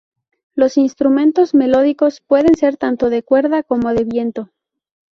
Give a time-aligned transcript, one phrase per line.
[0.55, 4.49] Los instrumentos melódicos pueden ser tanto de cuerda como de viento.